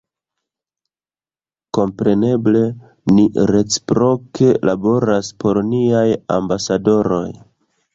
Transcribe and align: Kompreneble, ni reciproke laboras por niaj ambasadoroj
Kompreneble, 1.79 2.65
ni 3.13 3.27
reciproke 3.53 4.51
laboras 4.73 5.33
por 5.45 5.65
niaj 5.73 6.07
ambasadoroj 6.41 7.27